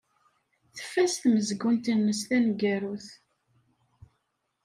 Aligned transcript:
Tfaz 0.75 1.13
tmezgunt-nnes 1.21 2.21
taneggarut. 2.29 3.07